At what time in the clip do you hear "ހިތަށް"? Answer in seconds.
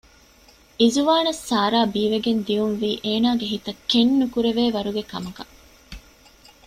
3.53-3.81